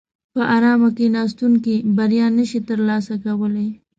په 0.33 0.41
ارامه 0.55 0.89
کیناستونکي 0.97 1.75
بریا 1.97 2.27
نشي 2.37 2.59
ترلاسه 2.69 3.13
کولای. 3.25 3.69